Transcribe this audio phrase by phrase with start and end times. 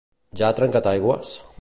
[0.41, 1.37] Ja ha trencat aigües?